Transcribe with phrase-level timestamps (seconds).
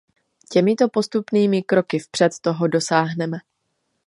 [0.49, 3.37] Těmito postupnými kroky vpřed toho dosáhneme.